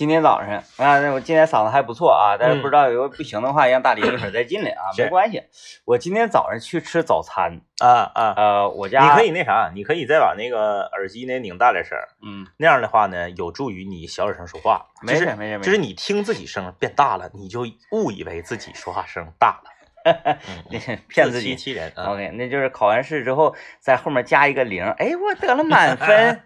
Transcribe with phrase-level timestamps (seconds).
[0.00, 5.42] 今天早上啊，我今天嗓子还不错啊，但是嗯不知道如果不行的话，让大林一会儿再进来啊，没关系。
[5.84, 14.86] 我今天早上去吃早餐，啊啊，呃，我家你可以那啥，你可以再把那个耳机呢拧大点声，嗯，那样的话呢，有助于你小点声说话。
[15.02, 19.69] 没事没事没事就是你听自己声变大了，你就误以为自己说话声大了，嗯
[21.08, 21.54] 骗自己。
[21.54, 22.12] 欺欺人啊。
[22.12, 26.42] OK，那就是考完试之后在后面加一个零，哎，我得了满分，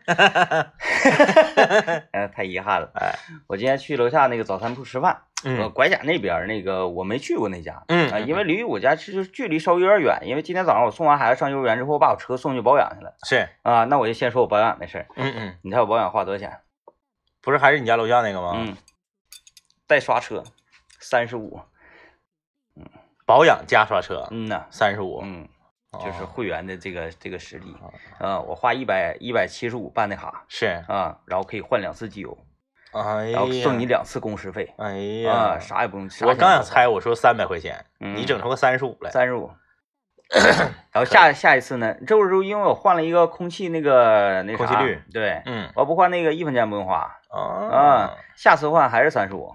[2.13, 2.91] 呃， 太遗憾了。
[2.95, 3.15] 哎，
[3.47, 15.07] 我今天去楼下那个早餐铺吃饭，呃，嗯拐角那边那个我没去过那家，嗯啊，因为离我家是距离稍微有点远，因为今天早上我送完孩子上幼儿园之后，我把我车送去保养去了是，啊，那我就先说我保养的事儿。
[15.17, 16.61] 嗯嗯，你猜我保养花多少钱？
[17.41, 18.53] 不是还是你家楼下那个吗？
[18.57, 18.77] 嗯，
[19.87, 20.43] 带刷车，
[20.99, 21.61] 三十五。
[23.27, 25.49] 保养加刷车嗯呐，三十五，嗯，
[25.93, 27.75] 哦就是会员的这个这个实力
[28.19, 32.37] 啊，我花一百一百七十五办的卡是，啊，然后可以换两次机油，
[32.93, 34.89] 哎，然后送你两次工时费哎
[35.27, 36.09] 啊，呀，啥也不用。
[36.23, 39.51] 我刚想猜，我说三百块钱，嗯你整成个三十五来，三十五。
[40.91, 41.95] 然后下下一次呢？
[42.07, 47.39] 这不是因为我换了一个空气那个那啥空气滤，对，嗯我不换那个一分钱不用花啊
[47.71, 49.55] 啊，，下次换还是三十五，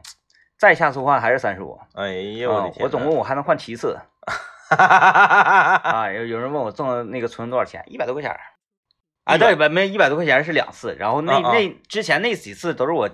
[0.59, 1.79] 再下次换还是三十五。
[1.93, 3.97] 哎呀，我啊的，天，我总共我还能换七次
[4.69, 6.11] 共 啊！
[6.11, 7.83] 有有人问我挣那个存了多少钱？
[7.87, 8.39] 一百多块钱儿
[9.23, 13.09] 啊，对，没没一百多块钱是两次，然后那那之前那几次都是我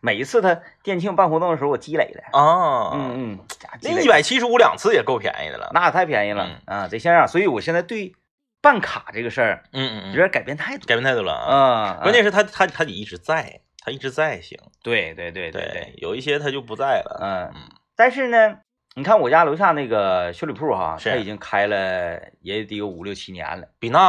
[0.00, 3.38] 每一次他店庆办活动的时候我积累的，啊，嗯嗯，
[3.82, 8.14] 那一百七十五两次也够便宜的了，那太便宜了啊，得先让，所以我现在对
[8.62, 11.54] 办卡这个事儿嗯嗯嗯，有点改变态度改变态度了啊。
[11.54, 17.20] 啊，关键是他他他得一直在，他一直在行，对对对对对，有一些他就不在了。
[17.22, 18.58] 嗯嗯，但是呢，
[18.96, 23.68] 你看我家楼下那个修理铺哈，是它已经开了也得有五六七年了。
[23.78, 24.00] 比那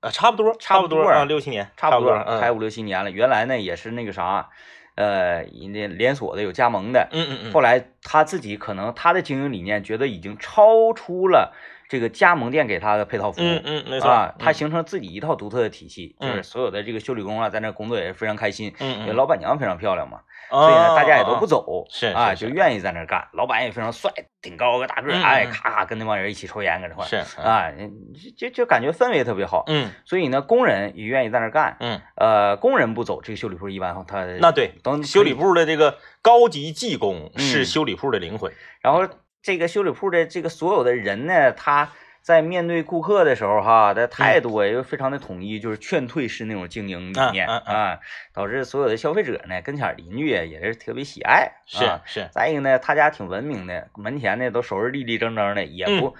[0.00, 3.10] 呃差不多，差不多啊，六七年，差不多嗯开五六七年了。
[3.10, 4.48] 原来呢也是那个啥，
[4.94, 11.54] 呃，人家连锁的有加盟的，嗯嗯嗯，后来他自己可能他的经营理念觉得已经超出了
[11.88, 13.44] 这个加盟店给他的配套服务。
[13.44, 20.20] 嗯嗯没错啊，他嗯形成自己一套独特的体系，就是嗯所有的这个修理工啊，在那工作也是非常开心，嗯嗯，因为老板娘非常漂亮嘛，
[20.50, 23.28] 所所以呢，大家也都不走，是啊，就愿意在那干。
[23.32, 24.10] 老板也非常帅，
[24.42, 29.62] 挺高个大个哎，嗯咔咔跟那帮人一起抽烟搁这块儿，是，啊，就就就感觉氛围特别好。
[29.68, 31.76] 嗯所以呢，工人也愿意在那干。
[31.78, 35.36] 嗯，呃，工人不走，这个修理铺一般他那对，等修理。
[35.36, 38.50] 部的这个高级技工是嗯修理铺的灵魂。
[38.80, 39.06] 然后
[39.46, 48.00] 这个修理铺的这个所有的人呢，他在面对顾客的时候哈，的态度也非常的统一，就是劝退式那种经营理念啊，
[48.34, 51.48] 导致所有的消费者呢跟前邻居也是特别喜爱。
[51.64, 56.00] 是啊是，再一个呢，他家挺文明的，门前呢都收拾立立正正的，也嗯。
[56.00, 56.16] 不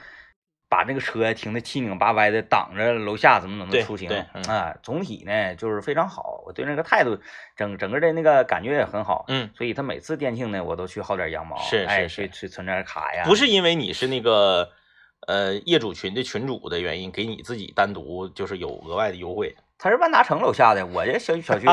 [0.68, 4.10] 把那个车停的七拧八歪的，挡着楼下怎么怎么出行
[4.48, 4.74] 啊。
[4.82, 7.18] 总体呢就是非常好，我对那个态度
[7.56, 9.24] 整整个的那个感觉也很好。
[9.28, 13.22] 嗯，所以他每次店庆呢，我都去薅点羊毛，是是哎，是去去存点卡呀。
[13.24, 14.70] 不是因为你是那个
[15.28, 19.54] 呃业主群的群主的原因，给你自己单独就是有额外的优惠。
[19.78, 21.66] 他是万达城楼下的，我这小小区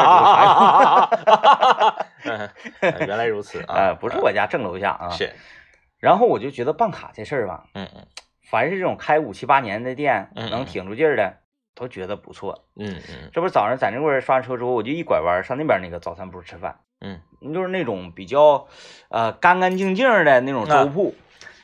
[2.81, 5.09] 原来如此 啊，啊，不是我家正楼下啊。。
[5.09, 5.31] 是，
[5.99, 8.05] 然后我就觉得办卡这事儿吧，嗯嗯
[8.53, 11.37] 凡是这种开五七八年的店，能挺住劲儿的，
[11.73, 12.65] 都觉得不错。
[12.75, 13.31] 嗯嗯。
[13.33, 17.19] 这不早上在那块儿刷完车之后，我就一拐弯上那边那个早餐铺吃饭，嗯，
[17.51, 18.67] 就是那种比较
[19.09, 21.15] 呃干干净净的那种粥铺，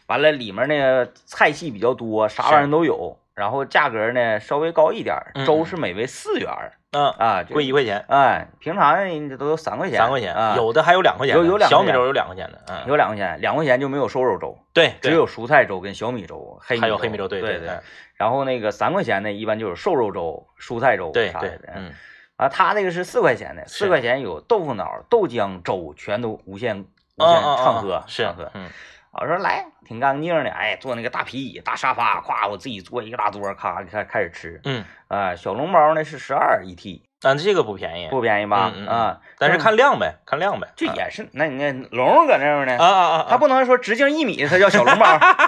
[0.07, 17.69] 完了里面那个菜系比较多，啥玩意儿都有，然后价格呢稍微高一点粥是每位四元儿嗯，啊，贵一块钱，哎，平常人家都三块钱，三块钱啊，，有的还有两块钱，有有两小米粥有两块钱的，嗯，有两块钱，两块钱就没有瘦肉粥，对，只有蔬菜粥跟小米粥，黑还有黑米粥，对对对，
[18.15, 21.93] 然后那个三块钱的，一般就是瘦肉粥、蔬菜粥对对啥的，，嗯，
[22.35, 26.85] 啊，他那个是四块钱的，四块钱有豆腐脑、豆浆、粥，全都无限
[27.15, 28.51] 无限畅喝畅喝。
[28.53, 28.67] 嗯
[29.11, 34.61] 我说来，挺干净的，哎，坐那个大皮椅、大沙发，咵，我自己坐一个大桌，咔开开始吃。
[34.65, 38.71] 嗯，啊，小笼包呢是十二一屉，但这个不便宜，不便宜吧？
[38.75, 45.05] 嗯嗯嗯啊，但是看量呗，看量呗，啊这也是，那你那笼搁那儿呢，啊啊啊，它不能说直径一米，它叫小笼包，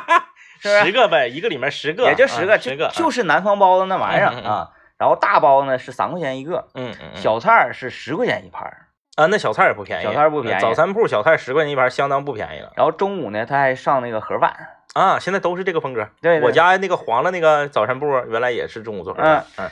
[0.59, 0.85] 是不是？
[0.85, 4.71] 十个呗，一个里面十个，也就十个，啊十个，就就是南方包子那玩意儿啊。
[4.97, 8.87] 然后大包呢是三块钱一个，嗯嗯嗯，小菜儿是十块钱一盘儿。
[9.15, 14.55] 啊，那小菜也不便宜，小菜不便宜早餐铺小菜十块钱一盘，相当不便宜了然后中午呢，他还上那个盒饭，
[14.93, 15.19] 啊！
[15.19, 16.07] 现在都是这个风格。
[16.21, 19.45] 对对我家那个黄了那个早餐铺，原来也是中午做盒饭。
[19.57, 19.69] 嗯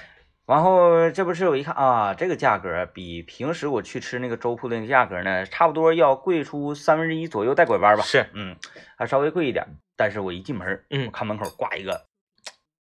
[0.49, 8.01] 然后这不是我一看啊，这个价格比平时我去吃那个粥铺的那个价格呢，差不多要贵出三分之一左右，带拐弯吧。
[8.01, 8.55] 是，嗯，
[8.97, 9.63] 还稍微贵一点。
[9.95, 12.01] 但是我一进门，嗯我看门口挂一个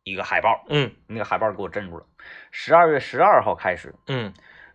[0.02, 2.06] 一个海报，嗯那个海报给我镇住了。
[2.50, 4.32] 十二月十二号开始，嗯，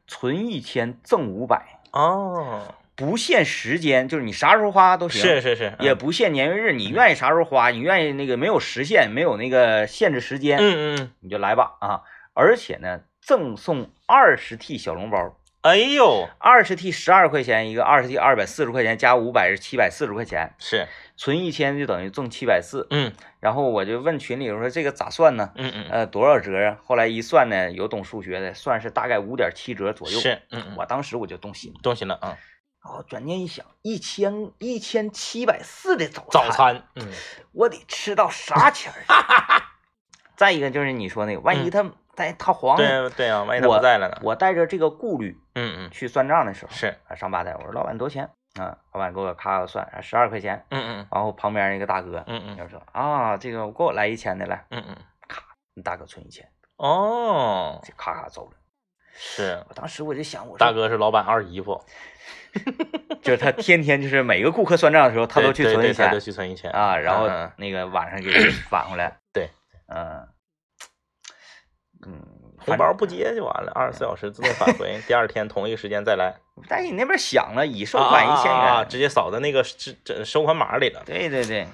[0.08, 10.96] 存一千赠五百，哦，不限时间，就是你啥时候花都行，是是是，也不限年月日，你愿意啥时候花，你愿意那个没有时限，没有那个限制时间，嗯嗯。
[11.00, 12.02] 嗯，你就来吧啊！
[12.34, 22.86] 而且呢，赠送二十 T 小笼包，哎呦，二十 T 十二块钱一个，二十 T 二百四十块钱，加五百是七百四十块钱，是，存一千就等于中七百四。
[22.90, 25.52] 嗯然后我就问群里我说这个咋算呢？
[25.56, 26.78] 嗯嗯，呃，多少折啊？
[26.84, 30.20] 后来一算呢，有懂数学的，算是大概五点七折左右。
[30.20, 32.38] 是，嗯嗯，我当时我就动心，动心了啊，
[32.84, 37.08] 然后转念一想，一千一千七百四的早早餐，嗯，
[37.54, 39.72] 我得吃到啥钱儿啊？
[40.36, 41.84] 再一个就是你说那个，万一他
[42.16, 44.18] 在他黄了，对对啊，万一他不在了呢？
[44.22, 48.30] 我带着这个顾虑嗯嗯，去算账的时候，是，啊上吧台，我说老板多少钱
[48.60, 48.78] 啊？
[48.94, 50.64] 老板给我咔咔算，十二块钱。
[50.70, 54.96] 嗯嗯然后旁边那个大哥，嗯嗯就说啊，这个给我来一千的来，嗯嗯，
[55.74, 58.58] 你大哥存一千，哦，就咔咔走了。
[59.16, 61.84] 是，我当时我就想，我说大哥是老板二姨夫，
[63.22, 67.28] 就是他天天就是每个顾客算账的时候，他都去存一千去存一千啊，然后
[67.58, 68.32] 那个晚上给
[68.70, 69.16] 返回来。
[69.32, 69.50] 对，
[69.88, 70.28] 嗯
[72.06, 72.22] 嗯，
[72.58, 76.36] 红包不接就完了，二十四小时自动返回，第二天同一个时间再来。
[76.70, 81.68] 但是你那边响了，已收款一千元，直接扫到那个支这收款码里了，对对对，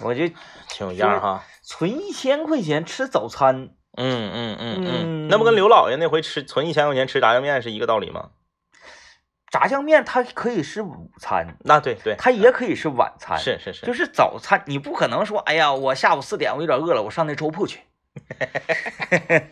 [0.00, 0.28] 我就
[0.68, 1.42] 挺有样儿哈。
[1.62, 8.30] 存一千块钱吃早餐，嗯嗯嗯嗯嗯，那不跟刘老爷那回吃存一千块钱吃炸酱面是一个道理吗？
[9.50, 17.80] 炸酱面它可以是午餐，那对对，它也可以是晚餐，是是是，就是早餐，你不可能说，哎呀，我下午四点我有点饿了，我上那粥铺去。
[19.10, 19.50] 哎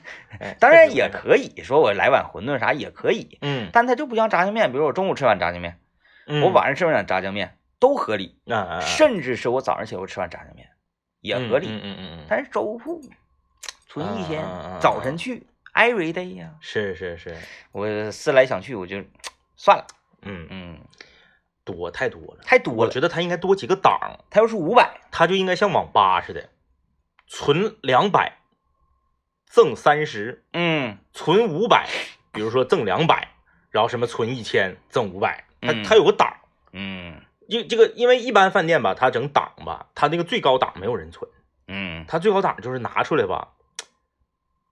[0.59, 3.71] 当然也可以说我来碗馄饨啥也可以，嗯。
[3.73, 5.79] 但它就不像炸酱面，比如我中午吃碗炸酱面，
[6.27, 10.69] 嗯，我晚上吃碗炸酱面都合理，啊甚至是我早上起来我吃碗炸酱面
[11.21, 11.69] 也合理。
[11.69, 13.01] 嗯嗯嗯嗯，但是粥铺
[13.89, 14.43] 存一天
[14.81, 17.37] 早晨去 every day 呀，是是是，
[17.73, 19.03] 我思来想去，我就
[19.57, 19.87] 算了，
[20.23, 20.79] 嗯，嗯，
[21.65, 22.81] 多太多了，太多了。
[22.81, 26.49] 我觉得他应该多几个档，它要是五百，他就应该像网吧似的，
[27.29, 28.39] 存两百
[29.53, 31.87] 赠三十，嗯存五百，
[32.33, 33.29] 比如说赠两百，
[33.71, 36.39] 然后什么存一千赠五百，它嗯它有个档。
[36.73, 41.31] 嗯因这个，因为一般饭店吧，它整档吧，它那个最高档没有人存，
[41.69, 43.49] 嗯它最高档就是拿出来吧，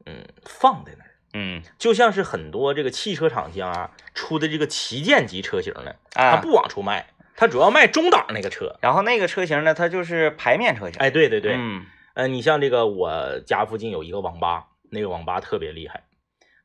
[0.06, 8.78] 嗯，放在那儿，嗯就像是很多这个汽车厂家啊出的这个旗舰级车型呢，它啊，不往出卖，它主要卖中档那个车。
[8.80, 10.98] 然后那个车型呢，它就是排面车型。
[10.98, 11.84] 哎，对对对，嗯
[12.14, 16.04] 呃，你像这个我家附近有一个网吧，那个网吧特别厉害，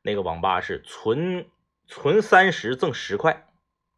[0.02, 1.46] 那个网吧是存
[1.86, 3.46] 存三十赠十块，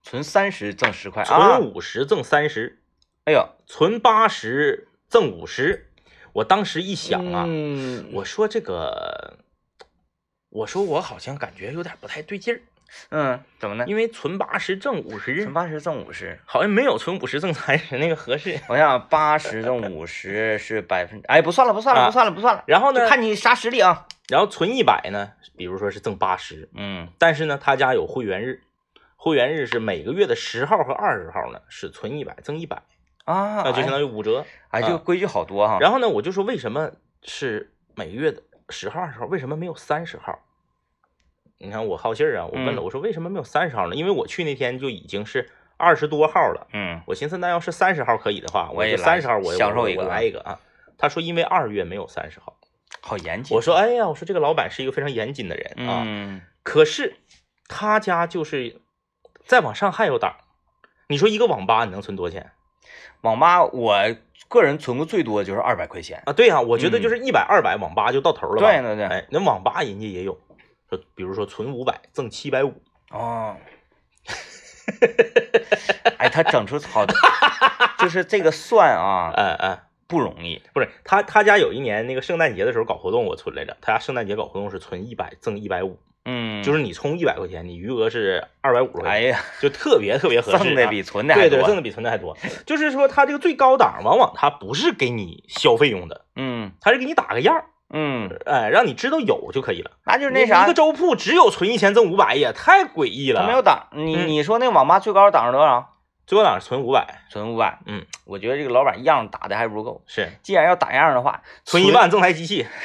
[0.02, 1.60] 存三十赠十块啊存！
[1.72, 2.78] 五十赠三十，
[3.24, 5.86] 哎呦，存八十赠五十。
[6.34, 9.38] 我当时一想啊，嗯我说这个，
[10.50, 12.60] 我说我好像感觉有点不太对劲儿，
[13.10, 13.84] 嗯，怎么呢？
[13.86, 18.58] 因为存八十赠五十存，八十赠五十，好像没有存五十赠三十那个合适。
[18.68, 22.64] 我想八十赠五十是百分，哎，不算了，不算了，啊不算了，不算了。
[22.66, 24.06] 然后呢，看你啥实力啊。
[24.28, 28.62] 然后存一百呢，比如说是赠八十，嗯但是呢，他家有会员日，
[29.16, 32.82] 会员日是每个月的十号和二十号呢，是存一百赠一百，
[33.24, 34.44] 啊，那就相当于五折。
[34.68, 35.78] 哎，这个啊规矩好多哈。
[35.80, 36.90] 然后呢，我就说为什么
[37.22, 40.38] 是每个月的十号、二十号，为什么没有三十号？
[41.58, 43.94] 你看我好信儿啊，我问了，嗯我说为什么没有三十号呢？
[43.94, 50.60] 因为我去那天就已经是二十多号了，嗯我寻思那要是三十号可以的话，我也三十号我我享受一个我来一个啊。
[50.96, 52.56] 他说因为二月没有三十号，
[53.00, 53.56] 好严谨。
[53.56, 56.02] 我说哎呀，我说这个老板是一个非常严谨的人啊。
[56.06, 57.16] 嗯可是
[57.66, 58.80] 他家就是
[59.44, 60.36] 再往上还有档，
[61.08, 62.50] 你说一个网吧你能存多少钱
[63.22, 63.96] 网吧我
[64.48, 66.22] 个人存过最多就是二百块钱。
[66.26, 66.32] 啊？
[66.32, 68.70] 对呀、我觉得就是一百、二百，网吧就到头了吧？
[68.70, 70.38] 对对对，哎，那网吧人家也有，
[70.88, 73.56] 说比如说存五百赠七百五，哦，
[76.16, 77.14] 哎，他整出好的，
[77.98, 80.62] 就是这个算啊嗯嗯，不容易。
[80.72, 91.50] 不是他他家有一年那个圣诞节的时候搞活动，我存来着，他家圣诞节搞活动是存一百赠一百五，嗯，就是你充一百块钱，你余额是二百五十块钱，哎呀，就特别特别合适、啊，赠的比存的还多。
[91.50, 96.72] 对对赠的比存的还多，就是说他这个最高档往往他不是给你消费用的，嗯。
[96.80, 99.92] 他是给你打个样儿，嗯，哎，让你知道有就可以了。
[100.04, 103.46] 那就是那啥一个，粥铺只有存一千赠五百，也太诡异了。
[103.46, 103.88] 没有档。
[103.92, 105.94] 你嗯你说那网吧最高档是多少？
[106.26, 107.78] 最高档是存五百，存五百。
[107.86, 110.02] 嗯，我觉得这个老板样打的还不够。
[110.06, 112.66] 是既然要打样的话，存一万赠台机器。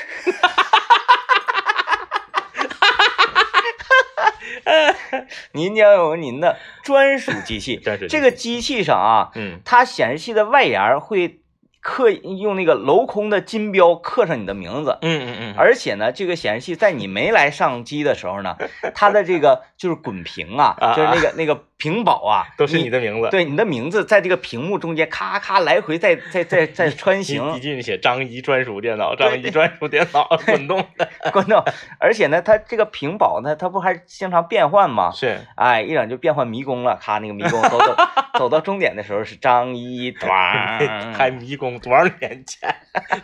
[4.63, 7.75] 哈您将有您的专属机器。
[7.75, 11.41] 专属机器这个机器上啊，嗯它显示器的外沿会
[11.83, 18.55] 刻用那个镂空的金标刻上你的名字，嗯嗯嗯，而且呢，这个显示器在你没来上机的时候呢，
[18.95, 23.29] 它的这个就是滚屏啊，啊就是那个那个屏保啊， 都是你的名字。
[23.29, 31.61] 对你的名字在这个屏幕中间咔咔来回在在在 在穿行一进去写张一专属电脑， 张一专属电脑滚动的，滚动，
[31.99, 35.11] 而且呢，它这个屏保呢，它不还经常变换吗？
[35.13, 37.95] 是哎，一整就变换迷宫了，咔，那个迷宫走走
[38.39, 42.75] 走到终点的时候是张一还团，迷宫多少年前？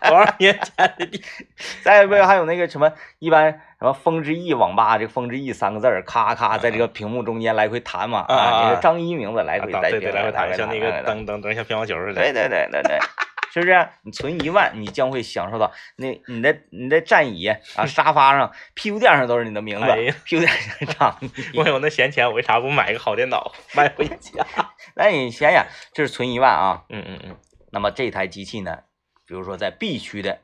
[0.01, 1.24] 多少年前的地？
[1.84, 12.22] 再不还有那个什么，一般什么风之翼网吧，这个风之翼三个字儿，咔咔在这个屏幕中间来回弹嘛，啊张一名字来回在啊对对，来回弹，像那个噔，噔噔噔，像乒乓球似的。
[12.22, 13.00] 对对对对对。
[13.51, 13.88] 是不是？
[14.03, 21.32] 你存一万，你将会享受到那你的你的战椅啊、沙发上、屁股垫上都是你的名字，哎屁股垫上是张一。
[21.58, 24.46] 我有那闲钱，我为啥不买一个好电脑买回家？
[24.94, 27.36] 那你想想，这是存一万啊，嗯嗯嗯
[27.72, 28.80] 那么这台机器呢，
[29.26, 30.40] 比如说在 B 区的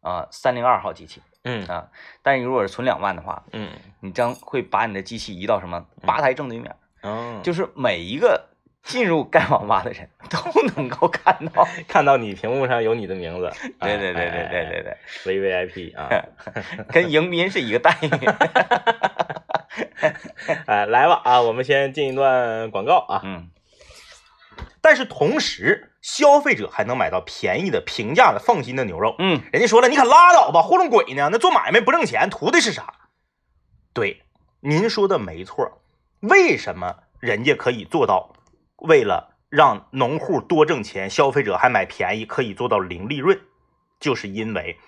[0.00, 1.88] 啊三零二号机器嗯啊，
[2.22, 8.48] 但是如果是存两万的话，嗯你将会把你的机器移到什么吧台正对面，嗯，就是每一个
[8.82, 10.38] 进入该网吧的人都
[10.76, 11.66] 能够看到。
[11.88, 13.50] 看到你屏幕上有你的名字。
[13.80, 16.08] 对对对对哎对对，对，V V I P 啊，
[16.92, 18.08] 跟迎宾是一个待遇。
[20.66, 23.20] 哎，来吧啊，我们先进一段广告啊。
[23.24, 23.50] 嗯
[24.80, 29.16] 但是同时，消费者还能买到便宜的、平价的、放心的牛肉。
[29.18, 31.30] 嗯，人家说了，你可拉倒吧，糊弄鬼呢？
[31.32, 32.94] 那做买卖不挣钱，图的是啥？
[33.92, 34.22] 对，
[34.60, 35.82] 您说的没错。
[36.20, 38.30] 为什么人家可以做到，
[38.76, 43.40] 为了让农户多挣钱，消费者还买便宜，可以做到零利润？
[43.98, 44.78] 就是因为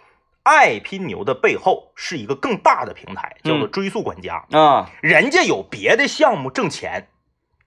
[0.44, 4.44] 爱拼牛的背后是一个更大的平台，叫做嗯追溯管家。
[4.52, 7.08] 啊，人家有别的项目挣钱，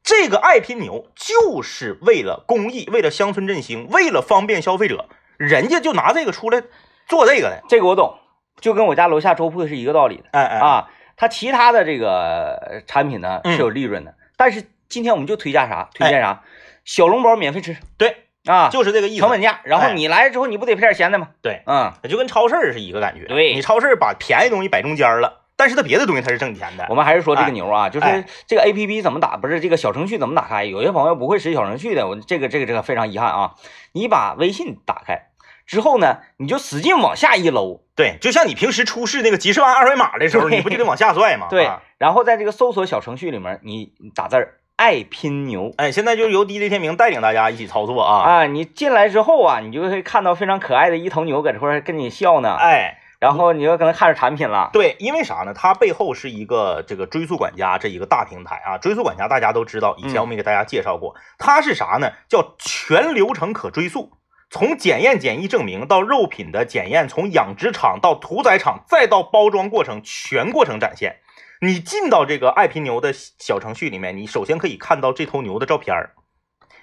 [0.04, 6.64] 这个爱拼牛就是为了公益，为了乡村振兴，为了方便消费者，人家就拿这个出来
[7.08, 7.64] 做这个的。
[7.70, 8.18] 这个我懂，
[8.60, 10.24] 就跟我家楼下粥铺是一个道理的。
[10.32, 15.90] 哎哎，啊，它其他的这个产品呢嗯是有利润的，但是今天我们就推荐啥？
[15.94, 16.44] 推荐啥？
[16.84, 19.30] 小笼包免费吃对，啊，就是这个意思成。
[19.30, 19.62] 本价。
[19.64, 21.30] 然后哎你来之后，你不得赔点钱的吗？
[21.44, 23.26] 对，嗯，就跟超市是一个感觉。
[23.26, 26.96] 对你超市把便宜东西摆中间了，但是它别的东西它是挣钱的我。
[26.96, 30.66] 们还是说这个牛啊，就是哎这个 A P P 怎么打，不是这个小程序怎么打开？
[30.66, 33.52] 有些朋友不会使小程序的，我这个这个这个非常遗憾啊。
[33.92, 35.28] 你把微信打开
[35.68, 41.46] 之后呢，你就使劲往下一搂，对，就像你平时出示那个几十万二维码的时候，你不就得往下拽吗？
[41.52, 45.72] 对啊，然后在这个搜索小程序里面，你打字儿“爱拼牛”。
[45.78, 48.24] 哎，现在就是由 DJ 天明带领大家一起操作啊。
[48.24, 55.54] 啊，你进来之后啊，你就会看到非常可爱的一头牛搁这块儿跟你笑呢，哎，然后你就可能看着产品了，对，因为啥呢？
[55.54, 58.80] 它背后是一个这个追溯管家这一个大平台啊。
[58.80, 62.14] 追溯管家大家都知道，以前嗯我们也给大家介绍过，它是啥呢？
[62.28, 64.14] 叫全流程可追溯，
[64.50, 71.18] 从检验检疫证明到肉品的检验，从养殖场到屠宰场，再到包装过程，全过程展现。
[71.62, 76.16] 你进到这个爱拼牛的小程序里面，你首先可以看到这头牛的照片儿，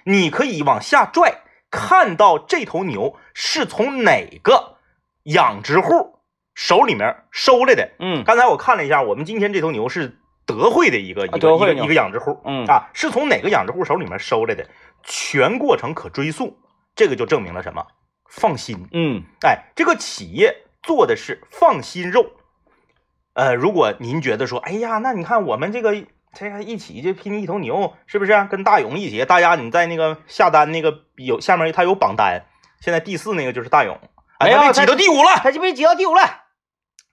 [0.05, 4.77] 你可以往下拽，看到这头牛是从哪个
[5.23, 6.18] 养殖户
[6.59, 7.89] 手里面收来的。
[7.99, 8.25] 嗯。
[8.25, 12.65] 刚才我看了一下，我们今天这头牛是德惠的一个一个一个一个养殖户，嗯。
[12.65, 14.67] 啊，是从哪个养殖户手里面收来的，
[15.01, 16.57] 全过程可追溯，
[16.95, 17.87] 这个就证明了什么？
[18.29, 19.23] 放心，嗯。
[19.45, 22.31] 哎，这个企业做的是放心肉。
[23.35, 25.95] 呃，如果您觉得说，哎呀，那你看我们这个
[26.33, 29.23] 这个一起就拼一头牛，是不是、跟大勇一起？
[29.23, 32.47] 大家你在那个下单那个有下面他有榜单，
[32.81, 33.97] 现在第四那个就是大勇，
[34.39, 36.38] 哎，呀被挤到第五了，他就被挤到第五了，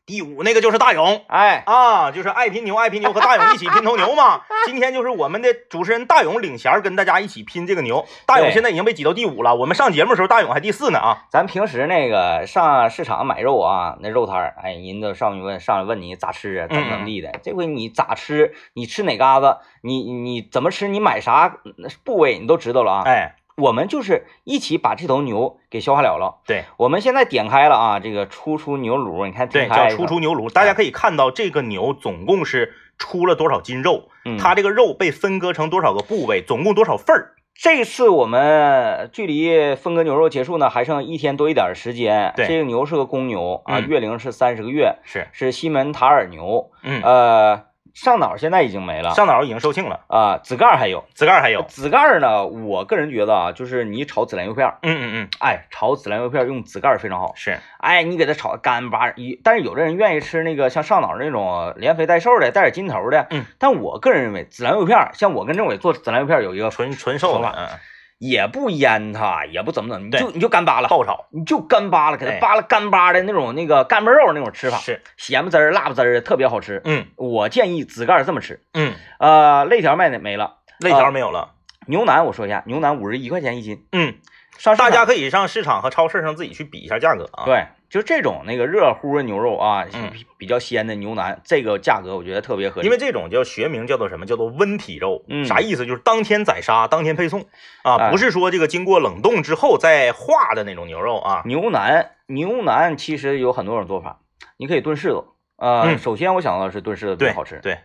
[0.07, 1.25] 第五那个就是大勇。
[1.27, 4.43] 哎，啊，就是爱拼牛，爱拼牛和大勇一起拼头牛嘛。
[4.65, 8.07] 今天就是我们的主持人大勇领衔儿跟大家一起拼这个牛。
[8.25, 11.25] 大勇现在已经被挤到第五了，我们上节目的时候大勇还第四呢啊。
[11.29, 17.33] 咱平时那个上市场买肉啊，那肉摊儿，哎，人都上去问，上来问你咋吃啊，怎么怎么地的。
[17.43, 21.59] 这回你咋吃，你吃哪嘎子，你你怎么吃，你买啥
[22.05, 23.03] 部位，你都知道了啊。
[23.05, 26.41] 哎，我们就是一起把这头牛给消化了了。
[26.47, 37.33] 对我们现在点开了啊，这个出出牛卤，你看对，点开叫出出牛卤，大家可以看到这个牛总共是出了多少斤肉，嗯它这个肉被分割成多少个部位，总共多少份儿。
[37.59, 42.35] 这次我们距离分割牛肉结束呢，还剩一天多一点儿时间。
[42.37, 46.71] 对这个牛是个公牛啊，嗯月龄是三十个月，是，是西门塔尔牛。
[46.83, 47.63] 嗯，呃，
[47.97, 51.03] 上脑现在已经没了上脑已经售罄了，啊，紫盖儿还有。
[51.15, 51.63] 紫盖儿还有。
[51.67, 57.33] 紫盖儿呢，我个人觉得啊，就是你炒孜然肉片，嗯嗯嗯，哎，炒孜然肉片用紫盖儿非常好。
[57.37, 63.29] 是，哎，你给它炒干巴一，但是有的人愿意吃那个像上脑那种连肥带瘦的，带点筋头的。
[63.31, 67.81] 嗯，但我个人认为孜然肉片，像我跟政委做孜然肉片有一个纯纯瘦的。
[68.19, 76.81] 也不腌它，也不怎么怎么，你就你就干扒拉，爆炒你就干扒拉，给它哎扒拉干巴的那种那个干巴肉那种吃法，是，咸不滋儿、辣不滋儿，特别好吃。
[76.85, 81.53] 嗯我建议紫盖这么吃，嗯，呃，肋条卖的没了，肋条没有了，
[81.87, 84.15] 牛腩我说一下，牛腩五十一块钱一斤，嗯，
[84.59, 87.45] 上大家可以上市场和超市上自己去比一下价格啊。
[87.45, 92.87] 对，就这种那个热乎的牛肉啊，嗯比比较鲜的牛腩，这个价格我觉得特别合理。
[92.87, 94.27] 因为这种叫学名叫做什么？
[94.27, 95.87] 叫做温体肉，嗯啥意思？
[95.87, 97.43] 就是当天宰杀，当天配送
[97.83, 101.43] 啊，哎不是说这个经过冷冻之后再化的那种牛肉啊。
[101.45, 104.21] 牛腩，牛腩其实有很多种做法，
[104.57, 105.25] 你可以炖柿子。
[105.57, 107.79] 呃，嗯首先我想到的是炖柿子对，最好吃，对，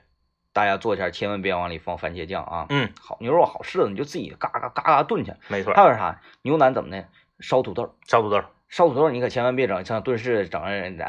[0.53, 2.65] 大家做前千万别往里放番茄酱啊。
[2.69, 5.33] 嗯，好牛肉好柿子，你就自己嘎嘎嘎嘎炖去。
[5.47, 5.81] 没错还。
[5.83, 6.19] 有啥？
[6.41, 7.05] 牛腩怎么的？
[7.39, 10.61] 烧土豆，烧土豆，烧土豆你可千万别整像炖柿整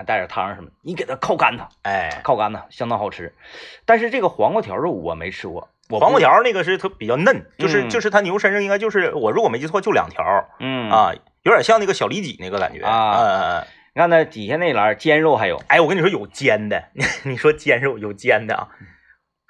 [0.07, 3.35] 带点汤什么，你给它靠干它，哎，靠干它相当好吃。
[3.85, 10.25] 但是这个黄瓜条肉我没吃过，我黄瓜，条那个是它比较嫩，就是嗯就是它牛身上应该就是我如果没记错就两条
[10.59, 13.65] 嗯，啊，有点像那个小里脊那个感觉啊。
[13.95, 16.83] 你看那底下那栏煎肉还有，哎，我跟你说有煎的，
[17.25, 18.69] 你说煎肉有煎的啊，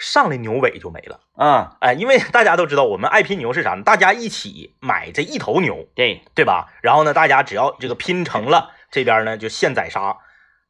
[0.02, 1.20] 上来牛尾就没了。
[1.36, 3.82] 啊，哎，因为大家都知道我们爱拼牛是啥呢？
[3.84, 6.72] 大家一起买这一头牛，对，对吧？
[6.82, 10.18] 然后呢，大家只要这个拼成了，这边呢就现宰杀。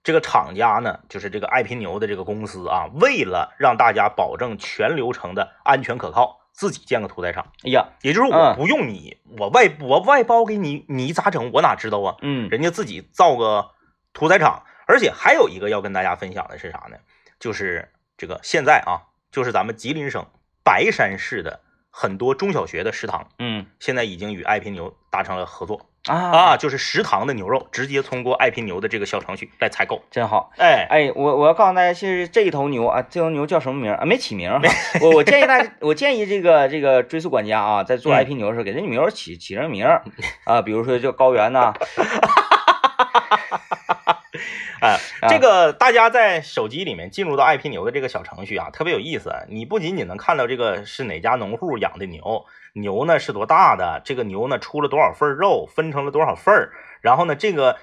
[0.04, 11.50] 这个厂家呢，就是这个爱拼牛的这个公司啊，为了让大家保证全流程的安全可靠，自己建个屠宰场，哎呀，也就是我嗯不用你，我外我外包给你，你咋整？
[11.52, 12.16] 我哪知道啊？
[12.20, 13.70] 嗯，人家自己造个
[14.12, 16.96] 屠宰场，而且还有一个要跟大家分享的是啥呢？
[17.38, 20.24] 就是这个现在啊，就是咱们吉林省
[20.62, 21.60] 白山市的
[21.90, 30.02] 很多中小学的食堂，嗯现在已经与爱拼牛达成了合作啊啊，就是食堂的牛肉直接通过爱拼牛的这个小程序来采购。
[30.10, 30.50] 真好。
[30.58, 34.04] 哎，哎，我我要告诉大家，其实这一头牛啊，这头牛叫什么名儿啊？
[34.04, 34.50] 没起名。
[35.00, 40.02] 我我建议大家，我建议这个这个追溯管家啊，在做嗯 IP 牛的时候，给这牛起起上名儿
[40.44, 43.60] 啊，比如说叫高原呐，哎，
[44.82, 44.98] 哎
[45.28, 49.32] 这个大家在手机里面进入到爱拼牛的这个小程序啊，特别有意思。
[49.48, 57.78] 你不仅仅能看到这个是哪家农户养的牛，牛呢是多大的，这个牛呢出了多少份肉，分成了多少份儿，然后呢这个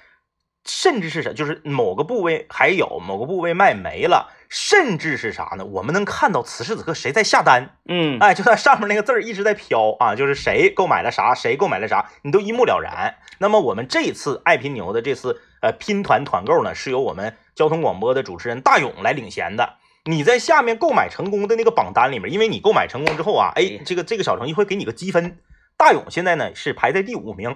[0.65, 5.63] 甚至是什，就是某个部位还有某个部位卖没了，甚至是啥呢？
[5.63, 13.15] 我们能看到此时此刻谁在下单，嗯，哎，就在上面那个字儿一直在飘啊，就是谁购买了啥，谁购买了啥，你都一目了然。
[13.37, 19.75] 那么我们这次爱拼牛的这次呃拼团团购呢，是由我们交通广播的主持人大勇来领衔的。
[20.05, 25.37] 你在下面购买成功的那个榜单里面，因为你购买成功之后啊，哎，这个这个小程序会给你个积分。
[25.79, 27.55] 大勇现在呢是排在第五名，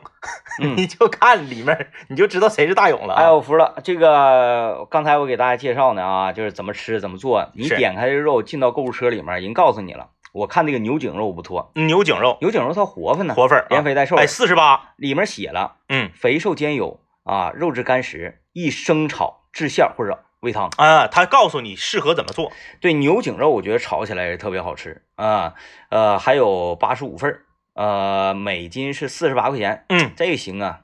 [0.62, 3.22] 嗯 你就看里面你就知道谁是大勇了、啊。
[3.22, 3.76] 哎，我服了。
[3.84, 7.52] 这个刚才我给大家介绍呢啊，就是怎么吃怎么做。
[7.54, 10.12] 你点开这肉进到购物车里面，人告诉你了。
[10.32, 20.70] 我看这个牛颈肉不错，牛颈肉牛颈肉它活泛呢，活份儿啊连肥带瘦，哎，四十八，里面写了嗯肥瘦兼有啊，肉质干实，易生炒、制馅或者煨汤。
[20.78, 22.54] 啊，他告诉你适合怎么做。
[22.80, 25.56] 对牛颈肉，我觉得炒起来也特别好吃啊。
[25.90, 27.42] 呃，还有八十五份儿，
[27.74, 30.82] 呃，每斤是四十八块钱，嗯，这个行啊。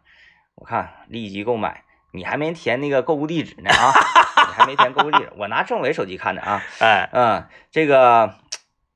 [0.56, 3.94] 我看立即购买，你还没填那个购物地址呢啊，
[4.48, 6.62] 你还没填购物地址，我拿政委手机看的啊。
[6.80, 8.36] 哎，嗯，这个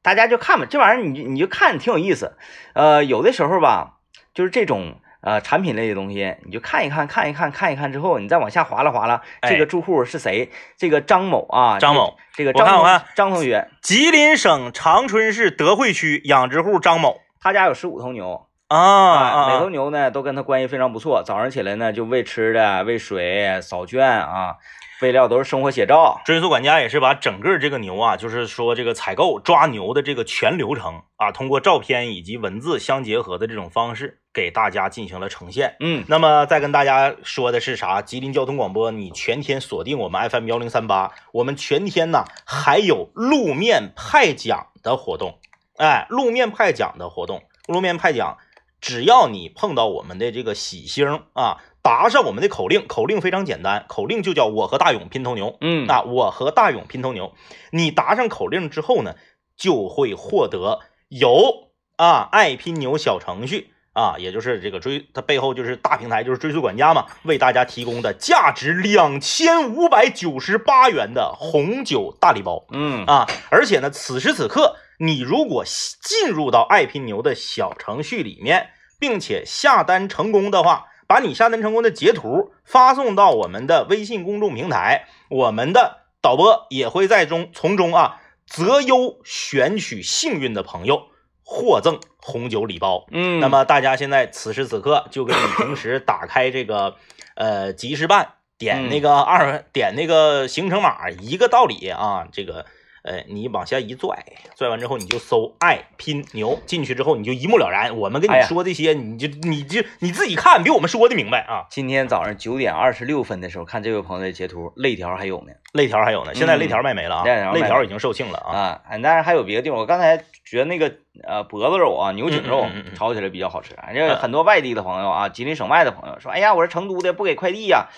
[0.02, 2.36] 大家就看吧，这玩意儿你你就看挺有意思。
[2.74, 4.00] 呃，有的时候吧，
[4.34, 10.52] 就是这种呃产品类的东西，你就看一看，看一看，看一看之后，你再往下划拉划拉，这哎个住户是谁？
[10.78, 18.48] 这个张某啊，张某，这个张同我看我看张同学，吉林省长春市德惠区养殖户张某他家有十五头牛。
[18.70, 24.56] 啊啊，每啊头牛呢都跟他关系非常不错，早上起来呢就喂吃的、喂水、扫圈啊，
[25.02, 26.22] 喂料都是生活写照。
[26.26, 35.76] 追溯管家也是把整个这个牛啊，就是说这个采购抓牛的这个全流程啊，通过照片以及文字相结合的这种方式，给大家进行了呈现。
[35.80, 38.02] 嗯，那么再跟大家说的是啥？
[38.02, 45.38] 吉林交通广播，你全天锁定我们 FM 幺零三八，我们全天呢还有路面派奖的活动。
[45.84, 48.38] 哎，路面派奖的活动，路面派奖，
[48.80, 55.58] 只要你碰到我们的这个喜星啊，答上我们的口令，口令非常简单，口令就叫我和大勇拼头牛。
[55.60, 57.34] 嗯啊，我和大勇拼头牛，
[57.72, 59.16] 你答上口令之后呢，
[59.58, 73.28] 就会获得由啊爱拼牛小程序啊，也就是这个追，它背后就是大平台，就是追溯管家嘛，为大家提供的价值两千五百九十八元的红酒大礼包嗯啊！
[73.52, 91.08] 而且呢，此时此刻，你如果进入到爱拼牛的小程序里面，并且下单成功的话，把你下单成功的截图发送到我们的微信公众平台，我们的导播也会在中从中啊择优选取幸运的朋友，
[91.44, 93.06] 获赠红酒礼包。
[93.12, 96.96] 嗯，那么大家现在此时此刻就跟你平时打开这个
[97.36, 102.66] 呃集市办，点那个二点那个行程码一个道理啊，这个。
[103.04, 104.18] 呃，你往下一拽，
[104.56, 107.98] 拽完之后你就搜“爱拼牛”，进去之后你就一目了然。
[107.98, 111.66] 我们跟你说这些，你就你就你自己看，比我们说的明白啊。
[111.70, 116.34] 今天早上九点二十六分的时候，看这位朋友的截图，肋条还有呢，肋条还有呢。
[116.34, 118.82] 现在肋条卖没了啊，肋条已经售罄了啊。
[118.88, 120.90] 啊，但是还有别的地方，我刚才觉得那个
[121.28, 123.76] 呃脖子肉啊，牛颈肉炒起来比较好吃。
[123.94, 127.90] 这很多外地的朋友啊，吉林省外的朋友说，哎呀，我是成都的，不给快递呀。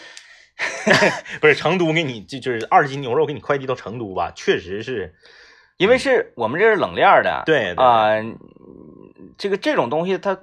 [1.42, 4.32] 不是成都给你就就是二十斤牛肉给你快递到成都吧？
[4.36, 5.14] 确实是，
[5.78, 8.10] 因为是我们这是冷链的，对啊，
[9.38, 10.38] 这个这种东西它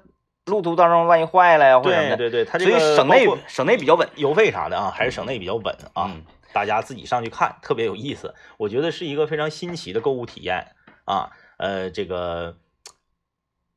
[0.47, 6.15] 路途当中万一坏了呀或者什么的，对对，它所以省内省内比较稳，邮费啥的啊，还是省内比较稳啊。
[6.53, 10.67] 大家自己上去看，特别有意思，我觉得是一个非常新奇的购物体验
[11.07, 11.31] 啊。
[11.57, 12.57] 呃，这个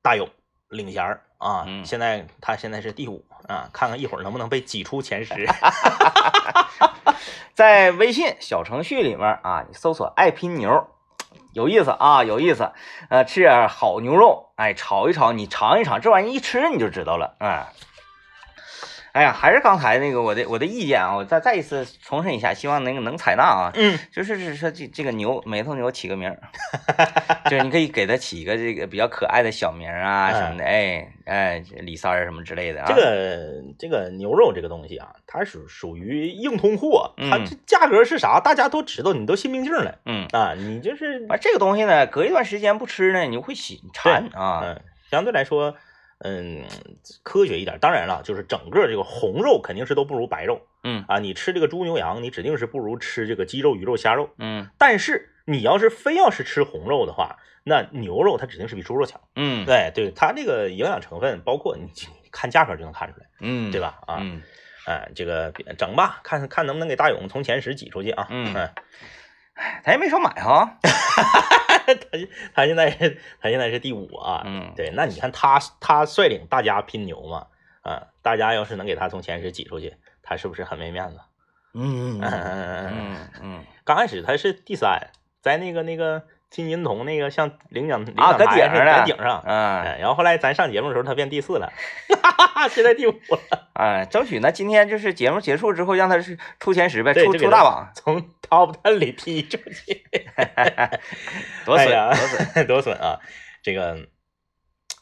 [0.01, 0.27] 大勇
[0.69, 1.21] 领衔儿。
[1.37, 5.47] 啊，现在他现在是第五啊，看看一会儿能不能被挤出前十。
[7.53, 10.87] 在微信小程序里面啊，你搜索“爱拼牛”，
[11.53, 12.71] 有意思啊，有意思。
[13.09, 17.63] 呃，吃点好牛肉，哎，炒一炒，你尝一尝，这玩意一吃你就知道了，嗯。
[19.15, 23.71] 哎呀，还是刚才那个我的我的意见啊，我再再一次重申一下，希望能能采纳啊。
[23.73, 26.37] 嗯，就是是说这这个牛每头牛起个名儿，
[27.49, 32.85] 就是你可以给它起一个这个比较可爱的小名啊什么的，哎哎李三儿什么之类的啊。
[32.89, 39.97] 这个这个牛肉这个东西啊，它属属于硬通货，它这价格是啥大家都知道，你都心明镜了。
[40.05, 44.59] 嗯啊，你就是啊这个东西呢，隔一段时间不吃呢，你就会心馋啊。
[44.65, 45.73] 嗯，相对来说。
[46.27, 46.63] 嗯，
[47.21, 61.87] 科学一点，当然了，就是整个这个红肉肯定是都不如白肉，嗯啊，你吃这个猪牛羊，你指定是不如吃这个鸡肉鱼肉虾肉，嗯，但是你要是非要是吃红肉的话，那牛肉它指定是比猪肉强，嗯，对对，它这个营养成分，包括你
[62.31, 63.99] 看价格就能看出来，嗯，对吧？
[64.07, 64.41] 啊，嗯，
[64.87, 68.51] 哎，这个整吧，看看能不能给大勇从前十挤出去啊，嗯，
[69.55, 70.77] 哎，他也没少买哈。
[70.81, 71.93] 他
[72.53, 74.43] 他现在是，他现在是第五啊。
[74.45, 77.47] 嗯，对，那你看他他率领大家拼牛嘛，
[77.81, 81.19] 啊，大家要是能给他从前十挤出去，他是不是很没面子？
[81.73, 83.65] 嗯嗯嗯嗯 嗯。
[83.83, 89.43] 刚开始他是第三，在那个那个金银铜那个像领奖领奖台上，在顶上。
[89.45, 89.99] 嗯。
[89.99, 91.71] 然后后来咱上节目的时候，他变第四了，
[92.21, 93.69] 哈哈哈，现在第五了。
[93.73, 100.05] 哎，争取呢，今天就是节目结束之后，让他是出前十呗，出出大榜，从 top ten 里踢出去，
[101.65, 103.19] 多损啊，多损，多损啊！
[103.61, 104.07] 这个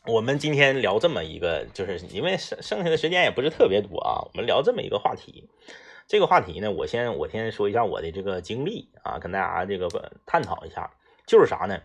[0.08, 5.50] 我们今天聊这么一个，就是因为剩剩下的时间也不是特别多啊，我们聊这么一个话题。
[6.08, 9.88] 这个话题呢，我先我先说一下我的这个经历啊，跟大家这个
[10.26, 10.92] 探讨一下，
[11.26, 11.82] 就是啥呢？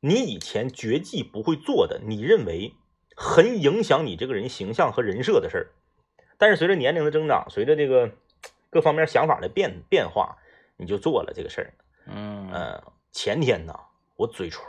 [0.00, 2.74] 你以前绝技不会做的，你认为
[3.16, 5.66] 很影响你这个人形象和人设的事儿。
[6.36, 8.10] 但是随着年龄的增长，随着这个
[8.68, 10.36] 各方面想法的变变化，
[10.76, 11.72] 你就做了这个事儿。
[12.06, 13.74] 嗯呃，前天呢，
[14.16, 14.60] 我嘴唇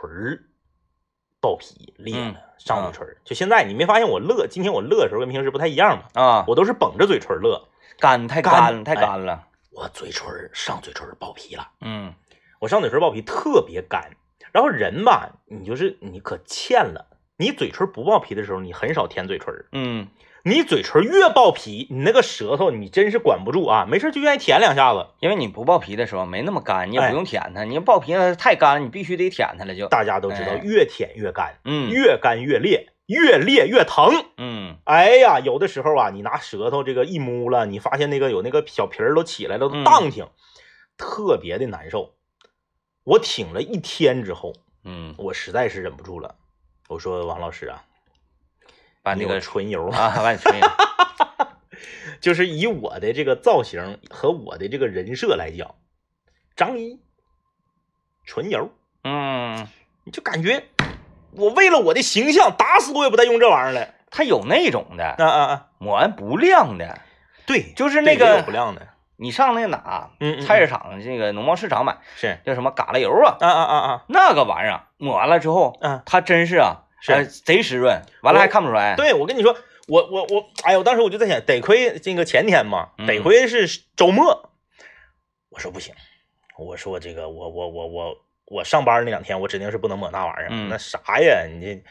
[1.38, 3.16] 爆皮裂了，上嘴唇。
[3.24, 4.46] 就现在你没发现我乐？
[4.46, 6.04] 今天我乐的时候跟平时不太一样吗？
[6.14, 9.48] 啊，我都是绷着嘴唇乐，干太干太干了。
[9.70, 11.70] 我嘴唇上嘴唇爆皮了。
[11.82, 12.14] 嗯，
[12.66, 14.16] 我上嘴唇爆皮特别干。
[14.52, 17.06] 然后人吧，你就是你可欠了。
[17.38, 19.54] 你嘴唇不爆皮的时候，你很少舔嘴唇。
[19.70, 20.08] 嗯。
[20.42, 23.86] 你嘴唇越爆皮，你那个舌头你真是管不住啊！
[23.88, 27.62] 没事就愿意舔两下子，因为你不爆皮的时候没那么干，你也不用舔它。
[27.62, 29.74] 你爆皮了太干了，你必须得舔它了。
[29.74, 34.76] 就大家都知道，越舔越干，嗯，越干越裂，越裂越疼，嗯。
[34.84, 40.26] 哎呀，有的时候啊，你拿舌头这个一摸了，你发现那个有那个小皮儿都起来了，都荡挺，
[40.96, 42.14] 特别的难受。
[43.06, 46.34] 我挺了一天之后，嗯，我实在是忍不住了，
[46.88, 47.84] 我说王老师啊。
[49.00, 50.66] 把那个唇油啊，把你唇油，
[52.20, 55.76] 就是以我的这个造型和我的这个人设来讲，
[56.56, 56.98] 张一
[58.24, 58.68] 唇油，
[59.04, 59.68] 嗯，
[60.02, 60.64] 你就感觉
[61.30, 63.94] 我为了我的形象，打死我也不带用这玩意儿了。
[64.10, 67.00] 它有那种的，啊啊啊，抹完不亮的，
[67.46, 68.88] 对，就是那个不亮的。
[69.16, 73.36] 你上那哪，嗯，菜市场这个农贸市场买，是叫什么嘎啦油啊？
[73.40, 76.82] 啊啊啊啊，那个玩意儿抹完了之后，嗯，它真是啊。
[76.98, 78.96] 是贼湿润，完了还看不出来。
[78.96, 79.54] 对，我跟你说，
[79.86, 84.50] 我我我，哎呦，当时我就在想，得亏这个前天嘛，得亏是周末。
[85.50, 85.94] 我说不行，
[86.58, 90.48] 我说这个，我我我我我上班那两天，我指定是不能抹那玩意儿。
[90.68, 91.84] 那啥呀，你这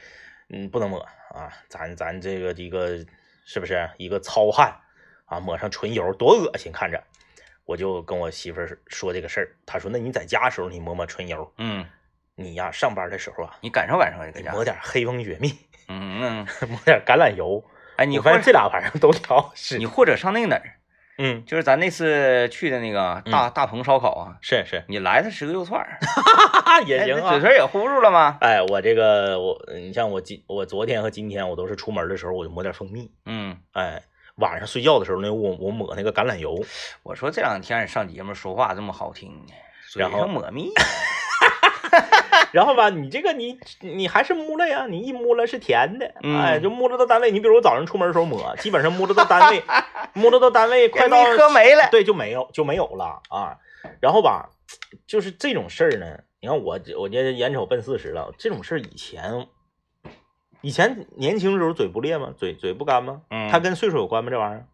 [0.49, 2.97] 嗯不能抹啊，咱咱这个一个
[3.45, 4.75] 是不是一个糙汉
[5.27, 5.39] 啊？
[5.39, 7.01] 抹上唇油多恶心，看着。
[7.65, 11.85] 我就跟我媳妇儿说这个事儿，她说那你在家时候你抹抹唇油，嗯。
[12.37, 17.63] 你呀上班的时候啊，你感受感受搁家，抹点黑蜂雪蜜，嗯嗯，抹 点橄榄油。
[17.95, 19.77] 哎，你我发现这俩玩意儿都挺好使。
[19.77, 20.75] 你或者上那个哪儿，
[21.17, 25.97] 嗯，就是咱那次去的那个大大棚烧烤啊，是是，你来它十个肉串儿，
[26.85, 27.29] 也行啊。
[27.29, 28.37] 嘴唇也糊住了吗？
[28.41, 34.03] 哎，我这个我，你像我今我昨天和今天我都是出门的时候我就抹点蜂蜜，嗯，哎，
[34.37, 36.63] 晚上睡觉的时候呢，我我抹那个橄榄油。
[37.03, 39.53] 我说这两天你上节目说话这么好听呢，
[39.89, 40.71] 嘴然后上抹蜜，
[42.51, 47.31] 然后吧，你这个你你还是摸了呀，你一摸了是甜的，嗯哎，就摸着到单位。
[47.31, 49.63] 你比如我早上出门的时候抹，基本上摸着到单位，
[50.13, 51.87] 摸着到单位快到喝没了。
[51.89, 53.57] 对就没有就没有了啊。
[54.01, 54.49] 然后吧，
[55.07, 59.47] 就是这种事儿呢，你看我我这眼瞅奔四十了，这种事儿以前
[60.65, 62.33] 以前年轻的时候嘴不裂吗？
[62.35, 63.21] 嘴嘴不干吗？
[63.29, 64.31] 嗯它跟岁数有关吗？
[64.31, 64.65] 这玩意儿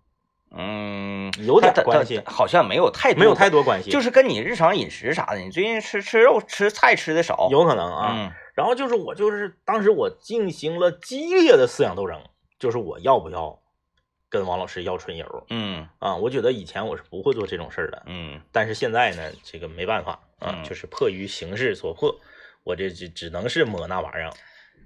[0.54, 8.14] 嗯，有点关系好像没有太多没有太多关系，就是跟你日常饮食啥的，你最近吃吃肉吃菜吃的少，有可能啊。
[8.16, 12.22] 嗯然后就是我就是当时我进行了激烈的思想斗争，
[12.60, 13.60] 就是我要不要
[14.30, 16.16] 跟王老师要春游嗯啊？
[16.16, 22.14] 我觉得以前我是不会做这种事儿的，嗯但是现在呢，这个没办法啊，嗯就是迫于形势所迫，
[22.64, 24.32] 我这只只能是抹那玩意儿。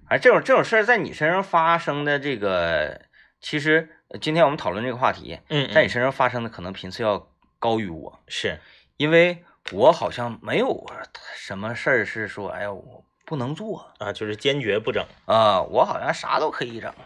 [0.08, 3.02] 哎，这种这种事儿在你身上发生的这个，
[3.42, 7.28] 其实呃今天我们讨论这个话题，嗯在你身上发生的可能频次要
[7.60, 8.58] 高于我，是。
[8.98, 10.86] 因为我好像没有
[11.36, 13.92] 什么事儿是说，哎呀，我不能做。
[13.98, 15.06] 啊，就是坚决不整。
[15.26, 16.94] 啊，我好像啥都可以整。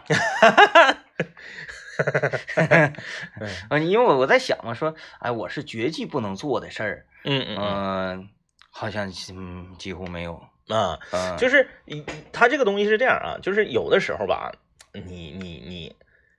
[3.68, 8.28] 啊，因为我我在想嘛，说，哎，我是绝技不能做的事儿，嗯嗯嗯，
[8.70, 14.52] 好像嗯几乎没有，嗯啊，嗯，就是一它这个东西是这样啊，就是有的时候吧，
[14.92, 15.96] 你你你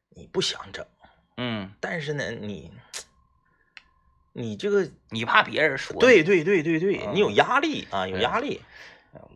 [0.10, 0.86] 你不想整，
[1.38, 2.72] 嗯，但是呢，你
[4.34, 8.62] 你这个你怕别人说，对对对对对，嗯你有压力啊，有压力。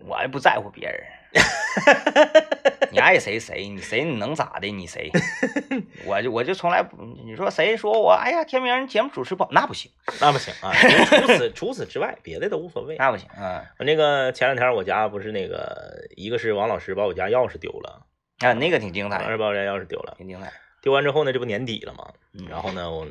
[0.08, 1.04] 我还不在乎别人。
[2.92, 4.68] 你爱谁谁，你谁你能咋的？
[4.68, 5.12] 你谁？
[6.06, 6.96] 我就我就从来不，
[7.26, 10.72] 你说谁说我，哎呀，天明节目主持不好，那不行，那不行啊！
[10.74, 12.96] 除此除此之外，别的都无所谓。
[13.00, 18.06] 那不行啊我那个前两天我家不是那个，一个是王老师把我家钥匙丢了，
[18.40, 20.16] 啊，那个挺精彩，王老师把我家钥匙丢了。
[20.18, 20.52] 挺精彩。
[20.82, 23.06] 丢完之后呢，这不年底了嘛，嗯然后呢，我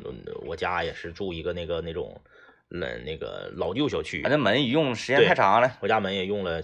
[0.46, 2.20] 我家也是住一个那个那种
[2.68, 6.62] 那那个老旧小区反，正门用时间太长了，我家门也用了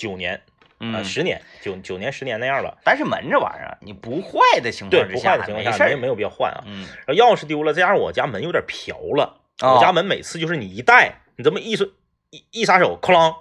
[0.00, 0.40] 九年啊
[0.80, 2.78] 嗯，十年九九年十年那样了。
[2.82, 5.76] 但是门这玩意儿啊，你不坏的情，况之下，不坏的情况。
[5.76, 6.64] 下没没有必要换啊。
[6.66, 11.90] 嗯然后钥匙丢了，再加上我家门有点瓢了，哦我家门每次就是你一带，你这么一伸
[12.30, 13.34] 一一撒手，哐啷，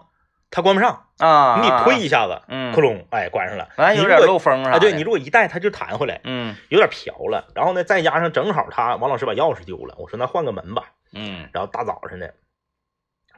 [0.51, 3.69] 它关不上，啊，你得推一下子，嗯窟窿，哎，关上了。
[3.77, 4.63] 完有点你如果漏风。
[4.65, 7.47] 啊，对你如果一带，它就弹回来，嗯有点瓢了。
[7.55, 10.91] 然后呢，再加上正好他王老师把钥匙丢了，我说那换个门吧。
[11.13, 12.33] 嗯然后大早上的，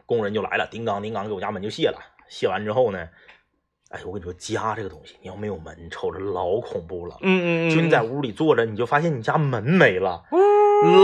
[0.06, 2.00] 工人就来了，叮当叮当给我家门就卸了。
[2.32, 3.10] 卸完之后呢，
[3.90, 7.18] 哎，我跟你说，家这个东西，你要没有门，瞅着老恐怖了。
[7.22, 10.24] 嗯嗯，就你在屋里坐着，你就发现你家门没了，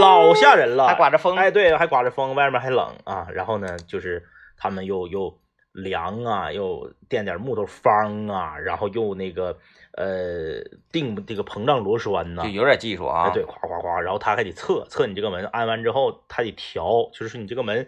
[0.00, 3.28] 老吓人了，还刮着风哎，对，还刮着风，外面还冷啊。
[3.30, 4.24] 然后呢，就是
[4.56, 5.38] 他们又又
[5.72, 9.58] 凉啊，又垫点木头方啊，然后又那个
[9.92, 13.28] 呃定这个膨胀螺栓呐、就有点技术啊。
[13.28, 17.86] 哎，对，夸夸夸，然后他还得测测你这个门，安完之后他得调，就是你这个门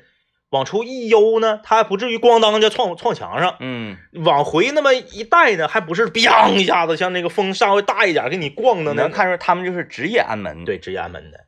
[0.50, 9.02] 往出一悠呢，它还不至于咣当就撞撞墙上，嗯往回那么一带呢，还不是砰一下子像那个风稍微大一点给你咣的呢。
[9.02, 11.38] 能看出他们就是职业安门。，对，职业安门的，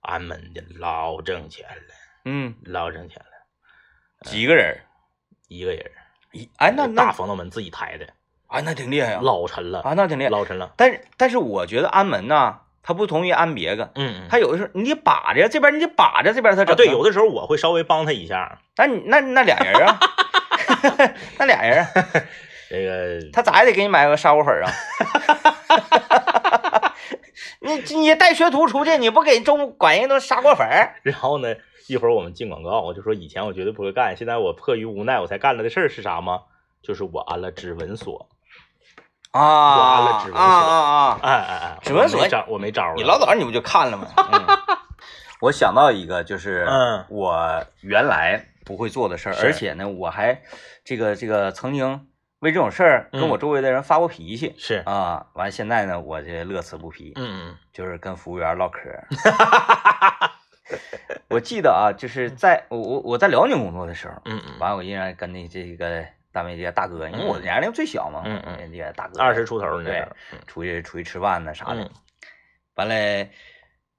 [0.00, 1.94] 安门的老挣钱了，
[2.24, 4.80] 嗯，老挣钱了，几个人？
[5.48, 5.90] 一个人，
[6.32, 8.06] 一哎，那大那防盗门自己抬的，
[8.48, 9.20] 啊，那挺厉害啊。
[9.22, 10.28] 老沉了，啊，那挺厉害。
[10.30, 10.74] 老沉了。
[10.76, 19.98] 但是但是我觉得安门呐，它不同于安别个，嗯他，有的时候你得把着这边，你得把着这边，他整啊，对，有的时候我会稍微帮他一下，那你那那俩人啊，
[21.38, 21.90] 那俩人啊，
[22.70, 24.70] 这个他咋也得给你买个砂锅粉儿啊。
[27.60, 30.94] 你你带学徒出去，你不给中管人都砂锅粉儿？
[31.02, 31.54] 然后呢，
[31.88, 36.42] 一会儿我们进广告，我就说以前我绝对不会干，现在我迫于无奈我才干了的事儿是啥吗？
[36.82, 38.28] 就是我安了指纹锁。
[39.32, 41.20] 啊完了指纹啊锁啊啊！
[41.22, 42.94] 哎哎哎，指纹锁我没招，我没招。
[42.96, 44.06] 你老早你不就看了吗？
[44.16, 44.78] 嗯、
[45.40, 50.40] 我想到一个，就是嗯我原来不会做的事儿，是而且呢，我还
[50.84, 52.06] 这个这个曾经
[52.40, 55.26] 为这种事儿跟嗯我周围的人发过脾气、是，啊。
[55.34, 59.06] 完，现在呢，我这乐此不疲，嗯就是跟服务员唠嗑儿。
[61.30, 68.56] 我记得啊，就是在我我我在辽宁工作的时候，嗯嗯完我依然跟那这个单位这个大哥，因为我年龄最小嘛，嗯嗯。
[68.60, 70.38] 嗯，这个大哥二十出头儿那对阵儿，嗯。
[70.46, 71.90] 出去出去吃饭呢啥的嗯。
[72.74, 73.28] 完了，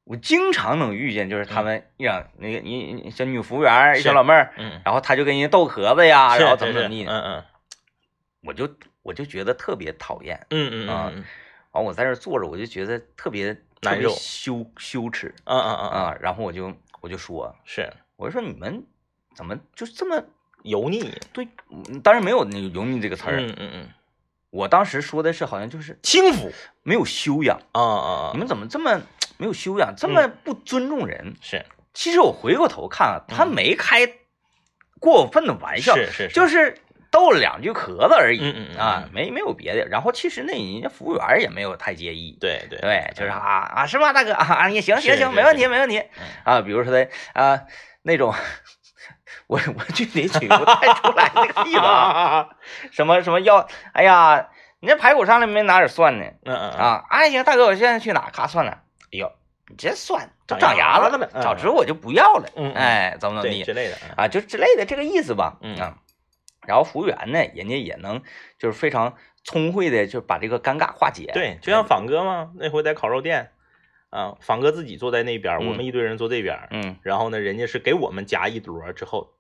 [0.04, 7.44] 我经常能遇见，就是他们让那个你你小女服务员，一小老妹儿，嗯，然后他就跟人家斗壳子呀，然后怎么怎么地的，嗯嗯。
[8.42, 8.70] 我就
[9.02, 10.48] 我就觉得特别讨厌。
[10.52, 11.24] 嗯嗯
[11.72, 14.10] 完，我在这坐着，我就觉得特别难受。
[14.12, 16.18] 羞羞耻嗯嗯嗯嗯，啊。
[16.22, 17.92] 然后我就我就说，是。
[18.16, 18.86] 我就说你们
[19.36, 20.24] 怎么就这么
[20.64, 21.48] 油腻对？
[21.72, 23.90] 嗯当然没有那个“油腻”这个词儿，嗯嗯嗯，
[24.50, 26.52] 我当时说的是好像就是轻浮
[26.84, 27.60] 没有修养。
[27.72, 29.02] 啊啊啊你，们怎么这么
[29.38, 31.36] 没有修养，这么不尊重人？
[31.42, 34.08] 是其实我回过头看啊，他嗯没开
[35.00, 36.78] 过分的玩笑，是是，就是
[37.12, 39.88] 逗了两句壳子而已、嗯嗯嗯啊嗯，没没有别的。
[39.88, 46.62] 然后其实那人家服务员也没有太介意，对对对，就是嗯啊啊是吗，大哥啊，也行行行，没问题没问题嗯啊。
[46.62, 47.62] 比如说的啊
[48.02, 48.34] 那种，
[49.50, 52.50] 我我具体举不太出来那个地方啊，
[52.94, 54.48] 什么什么要，哎呀，
[54.80, 56.26] 你这排骨上来没拿点蒜呢？
[56.46, 58.72] 嗯嗯嗯，啊，哎行，大哥，我现在去哪咔算了。
[59.12, 59.32] 哎呦，
[59.68, 62.48] 你这蒜都长牙了长牙了嗯早知我就不要了。
[62.56, 65.58] 嗯嗯哎，怎么怎么地之类的，嗯啊，就之类的这个意思吧。
[65.62, 65.98] 嗯啊，
[66.68, 68.22] 然后服务员呢，人家也能
[68.60, 71.32] 就是非常聪慧的，就把这个尴尬化解。
[71.34, 73.50] 对，就像仿哥嘛，那回在烤肉店，
[74.12, 79.32] 啊，仿哥自己坐在那边，我嗯们一堆人坐这边，嗯然后呢，人家是给我们夹一桌之后，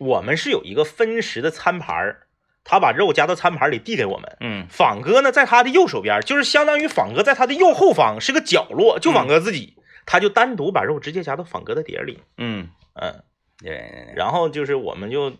[0.00, 2.26] 我们是有一个分食的餐盘儿，
[2.64, 4.36] 他把肉夹到餐盘里递给我们。
[4.40, 4.66] 嗯。
[4.68, 13.22] 仿哥呢，在他的右手边，就是相当于仿哥在他的右后方是个角落，就仿哥自己，他就单独把肉直接夹到仿哥的碟里，嗯，嗯，
[13.58, 15.36] 对对对，然后就是我们就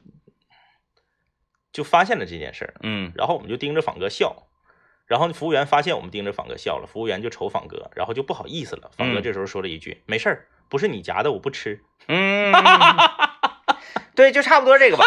[1.73, 3.12] 就发现了这件事儿，嗯。
[3.14, 4.49] 然后我们就盯着仿哥笑，
[5.07, 8.90] 然后服务员发现我们盯着仿哥笑了，服务员就瞅仿哥，然后就不好意思了。
[8.96, 9.23] 仿哥嗯。
[9.23, 11.81] 这时候说了一句：“没事儿，不是你夹的，我不吃。
[12.07, 12.53] 嗯，
[14.20, 15.04] 对，就差不多这个吧。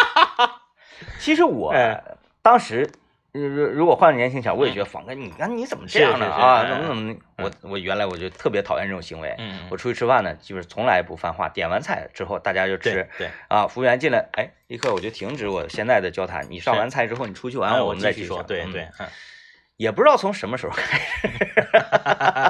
[1.18, 2.02] 其实我哎
[2.42, 2.90] 当时。
[3.36, 6.24] 如如果换个年轻小，我也觉得房哥，你看你怎么这样呢？
[6.24, 7.56] 啊，嗯怎么怎么的？
[7.62, 9.34] 我我原来我就特别讨厌这种行为。
[9.38, 11.48] 嗯我出去吃饭呢，就是从来不犯话。
[11.48, 13.66] 点完菜之后，大家就吃对，啊。
[13.66, 16.48] 服务员进来，哎，立刻我就停止我现在的交谈。
[16.48, 18.86] 你上完菜之后，你出去完我，们再继续说，对对，
[19.76, 21.28] 也不知道从什么时候开始，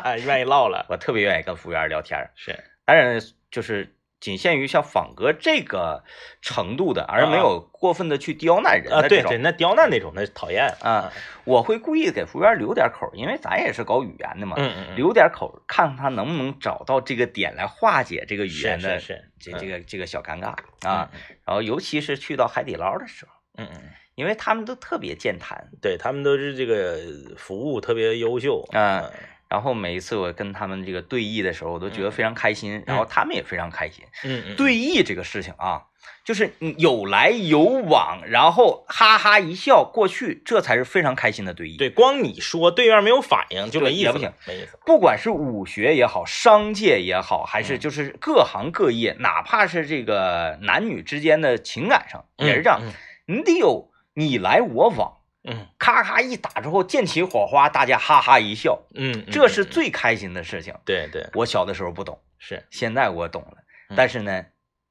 [0.04, 2.28] 嗯 愿意唠了， 我特别愿意跟服务员聊天。
[2.34, 3.18] 是，当然，
[3.50, 3.93] 就是
[4.24, 6.02] 仅限于像仿哥这个
[6.40, 9.28] 程度的，而没有过分的去刁难人啊，的这种。
[9.28, 10.74] 对对，那刁难那种那讨厌。
[10.80, 11.12] 啊，
[11.44, 19.58] 我会故意给服务员留点口，因为咱也是搞语言的嘛，嗯嗯嗯，留点口，看看他能不能找到这个点来化解这个语言的是是，这嗯。
[19.60, 20.54] 这个这个小尴尬
[20.88, 21.20] 啊。，嗯。
[21.44, 26.96] 然后尤其是去到海底捞的时候，嗯嗯，嗯因为他们都特别健谈，对他们都是这个
[27.36, 29.10] 服务特别优秀啊，
[29.48, 34.04] 然后每一次我跟他们这个对弈的时候，我都觉得非常开心，然后他们也非常开心。
[34.24, 35.82] 嗯嗯，对弈这个事情啊，
[36.24, 52.92] 就是你有来有往，然后哈哈一笑过去，这才是非常开心的对弈。，对，光你说对面没有反应就没意思不行没意思，不管是武学也好，商界也好，还是嗯就是各行各业，哪怕是这个男女之间的情感上也是这样，嗯
[53.26, 55.18] 你得有你来我往。
[55.44, 60.74] 嗯咔咔一打之后溅起火花，大家哈哈一笑，嗯，嗯这是嗯最开心的事情。
[60.84, 63.58] 对对我小的时候不懂，是，现在我懂了。
[63.90, 64.44] 嗯但是呢，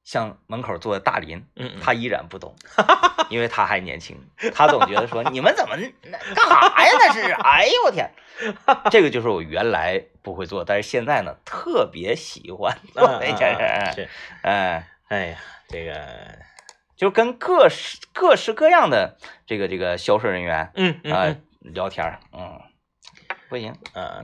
[0.04, 2.54] 像门口坐的大林，嗯嗯他依然不懂，
[3.28, 4.16] 因为他还年轻，
[4.54, 6.90] 他总觉得说你们怎么那干啥呀？
[7.00, 8.08] 那是，哎呦我天，
[8.92, 14.08] 这个就是我原来不会做，但是现在呢特别喜欢做嗯嗯这件事是，
[14.42, 15.38] 哎，哎呀，
[15.68, 15.92] 这个，
[16.96, 22.60] 就跟各式各式各样的这个这个销售人员嗯嗯啊、嗯聊天儿，嗯，
[23.48, 24.22] 不行，啊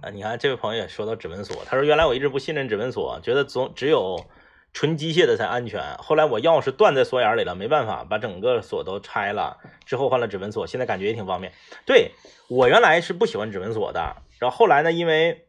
[0.00, 0.10] 啊！
[0.12, 4.24] 你看这位朋友也说到指纹锁，他说原来我一直不信任指纹锁，觉得总只有
[4.72, 5.82] 纯机械的才安全。
[5.98, 11.52] 后来我钥匙断在锁眼里了，没办法，把整个锁都拆了，之后换了指纹锁，现在感觉也挺方便。
[11.84, 12.12] 对
[12.48, 15.48] 我原来是不喜欢指纹锁的，然后后来呢，因为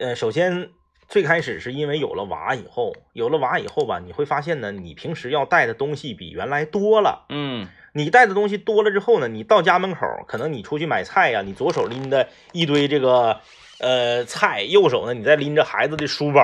[0.00, 0.70] 呃，首先
[1.10, 7.26] 最开始是因为有了娃以后，有了娃以后吧，你会发现呢，你平时要带的东西比原来多了。
[7.28, 7.68] 嗯。
[7.92, 13.40] 你带的东西多了之后呢，你到家门口，可能你出去买菜呀、你左手拎着一堆这个
[13.80, 16.40] 呃菜，右手呢你再拎着孩子的书包，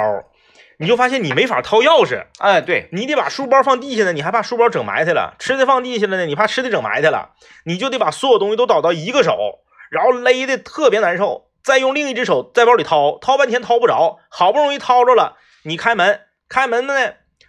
[0.77, 9.61] 你就发现你没法掏钥匙，哎，对，你得把书包放地下呢，你还怕书包整埋汰了；吃的放地下了呢，你怕吃的整埋汰了，你就得把所有东西都倒到一个手，
[9.93, 16.95] 然后勒的特别难受，再用另一只手在包里掏，掏半天掏不着，好不容易掏着了，你开门，开门呢。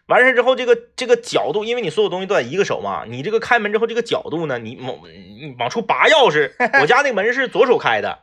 [0.08, 6.52] 完事之后，这个这个角度，因为你所有东西都在一个手嘛，你这个开门之后这个角度呢，你往你往出拔钥匙，
[6.82, 8.18] 我家那个门是左手开的，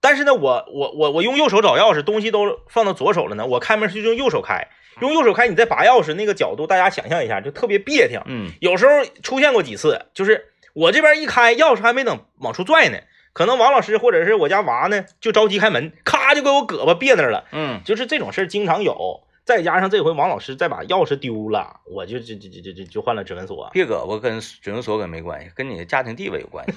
[0.00, 4.66] 但是呢，我我我我用右手找钥匙，东西都放到左手了呢，我开门是用右手开，
[5.00, 8.20] 用右手开，你再拔钥匙那个角度，大家想象一下，就特别别扭。
[8.26, 12.98] 嗯有时候出现过几次，就是我这边一开，钥匙还没等往出拽呢，
[13.38, 19.20] 可能王老师或者是我家娃呢，就着急开门，咔就给我胳膊别那儿了，嗯，就是这种事儿经常有。
[19.44, 23.70] 再加上这回王老师再把钥匙丢了，我就就就就就就就换了指纹锁。
[23.72, 26.76] 别胳膊跟指纹锁可没关系，跟你的家庭地位有关系。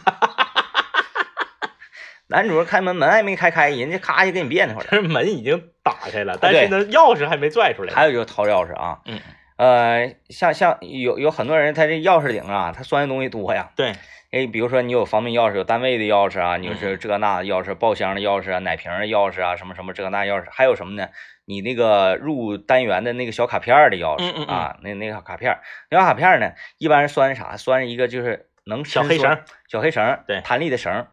[2.30, 4.90] 男主人开门，门还没开开，人家咔就给你别那会儿了。
[4.92, 7.92] 但是门已经打开了，但是呢，钥匙还没拽出来。
[7.92, 9.20] 还有就是掏钥匙啊，嗯，
[9.56, 13.72] 呃，像像有有很多人，他这钥匙顶啊，他拴的东西多呀。
[13.76, 13.96] 对，
[14.32, 21.10] 哎，比如说你有房门钥匙，有单位的钥匙啊，你嗯是这那钥匙，报箱的钥匙啊，奶瓶的钥匙啊，什么什么这那钥匙，还有什么呢？
[21.44, 25.60] 你那个入单元的那个小卡片儿的钥匙嗯嗯嗯啊，那那个卡片儿，
[25.90, 27.58] 那小卡片儿呢，一般是拴啥？
[27.58, 31.08] 拴一个就是能小黑绳，小黑绳，对弹力的绳。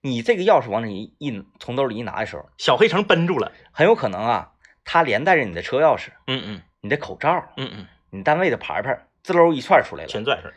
[0.00, 3.50] 你这个钥匙往里一一从兜里一拿的时候，小黑绳绷住了。
[3.72, 4.52] 很有可能啊，
[4.84, 10.56] 它连带着你的车钥匙、嗯嗯你的口罩、嗯嗯，你单位的牌牌，滋溜一串出来了，全拽出来了。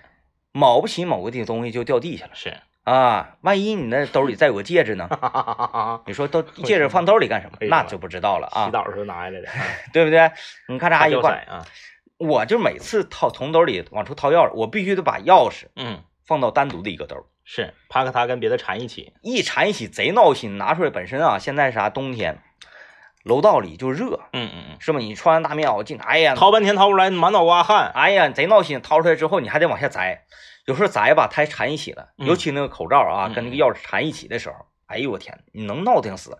[0.53, 3.35] 卯不起某个地东西就掉地下了是，啊！
[3.41, 5.09] 万一你那兜里再有个戒指呢？
[6.05, 7.57] 你说都戒指放兜里干什么？
[7.67, 9.47] 那就不知道了啊洗，澡的时候拿下来的，
[9.91, 10.31] 对不对？
[10.69, 11.65] 你咔嚓大掉色一换，啊。
[12.17, 19.11] 我就每次掏从兜里往出掏钥匙，我必须得把钥匙嗯，放到单独的一个兜，是，怕它跟别的缠一起。
[19.21, 20.57] 一缠一起贼闹心。
[20.57, 22.41] 拿出来本身啊，现在啥冬天，
[23.23, 24.77] 楼道里就热，嗯嗯嗯。
[24.79, 24.99] 是吧？
[24.99, 27.91] 你穿完大棉袄进，哎呀，掏半天掏不出来，满脑瓜汗。
[27.95, 28.81] 哎呀，贼闹心。
[28.81, 30.25] 掏出来之后，你还得往下摘，
[30.65, 34.55] 有时候摘吧，它还缠一起了，嗯尤其那个口罩啊，嗯跟那个钥匙缠一起的时候，
[34.87, 36.37] 哎呦我天，你能闹挺死。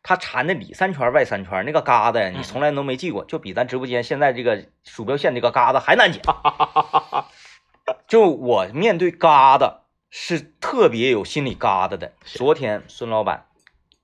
[0.00, 6.20] 它缠的里三圈外三圈，那个疙瘩呀，你嗯从来都没系过，就比咱直播间现在这个鼠标线这个疙瘩还难解。
[8.06, 12.12] 就我面对疙瘩是特别有心理疙瘩的。
[12.24, 13.46] 昨天孙老板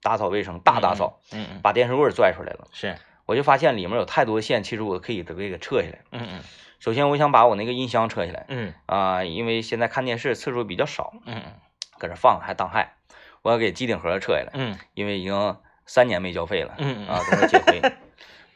[0.05, 2.95] 打扫卫生大打扫，嗯嗯，把电视柜拽出来了，是，
[3.25, 5.99] 我就发现里面有太多线，其实我可以都给给撤下来。
[6.13, 6.41] 嗯嗯
[6.79, 11.41] 首先，我想把我那个音箱撤下来嗯啊、因为现在看电视次数比较少，嗯
[11.99, 12.97] 搁这放还当害。
[13.41, 17.81] 我要给机顶盒撤下来，嗯因为已经三年没交费了嗯啊，等我解回。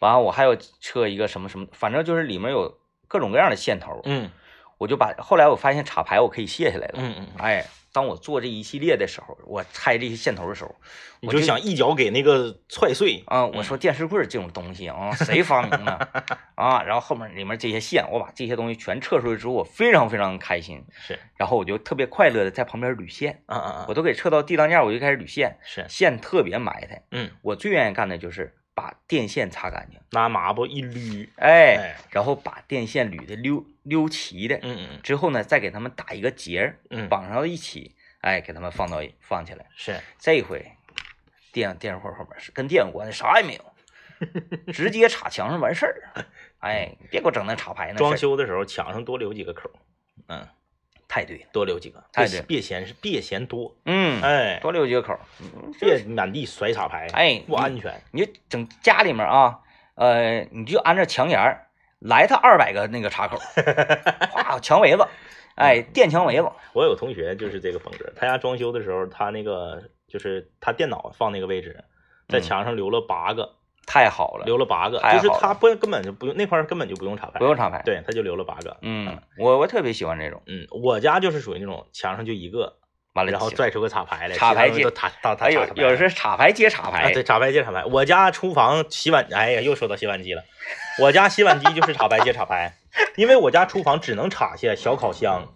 [0.00, 2.78] 完了，我还要撤一个什么什么，反正就是里面有
[3.08, 4.30] 各种各样的线头，嗯
[4.76, 6.94] 我就把后来我发现插排我可以卸下来了。
[6.98, 10.74] 嗯嗯，哎，当我做这一系列的时候，我拆这些线头的时候，
[11.20, 13.22] 我你就想一脚给那个踹碎。
[13.26, 16.08] 啊、我说电视柜这种东西啊，谁发明的
[16.54, 16.82] 啊？
[16.82, 20.84] 然后后面里面这些线，我把这些东西全撤出去之后，我非常非常开心。
[20.90, 27.02] 是，然后我就特别快乐的在旁边捋线，啊啊啊，我都给撤到地当间，我就开始捋线，是，线特别埋汰。
[27.10, 39.66] 嗯，我最愿意干的就是把电线擦干净，拿抹布一捋，哎，哎，然后把电线捋的溜溜齐的，嗯嗯之后呢，再给他们打一个结儿，嗯，绑上一起，哎，给他们放到放起来。
[39.74, 40.64] 是，这回
[41.50, 46.24] 电电视柜后面是跟电有关的，啥也没有， 直接插墙上完事儿。
[46.60, 49.68] 哎，别给我整那插排那装修的时候墙上多留几个口，
[50.28, 50.46] 嗯，
[51.08, 55.18] 太对，多留几个，太对别别嫌是别嫌多，嗯，哎，多留几个口
[55.80, 58.00] 别满地甩插排，哎不安全。
[58.12, 59.60] 你就整家里面啊，
[59.94, 61.66] 呃，你就按照墙沿儿
[61.98, 65.06] 来他二百个那个插口儿， 哗，墙围子，
[65.56, 71.84] 哎，电墙围子，我有同学就是这个风格，他家装修的时候，他那个就是他电脑放那个位置，
[72.28, 73.56] 在嗯墙上留了八个，
[73.90, 78.76] 太好了，留了八个，就是他不根本就不用那块儿根本就不用插排，不用插排。，对，他就留了八个。
[78.82, 82.76] 嗯，我我特别喜欢这种，嗯，我家就是属于那种墙上就一个，
[83.14, 87.82] 完了，然后拽出个插排来，插排接其他东西都他他他哎有插插排有时插排接插啊，排，对，插排接插排。
[87.86, 90.42] 我家厨房洗碗，哎呀，又说到洗碗机了。
[91.00, 92.74] 我家洗碗机就是插排接插排，
[93.16, 95.48] 因为我家厨房只能插下小烤箱、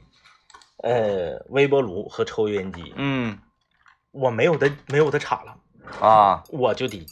[0.83, 3.39] 呃微波炉和抽油烟机，嗯。
[4.13, 5.57] 我没有的没有的插了，
[6.07, 7.03] 啊，我就得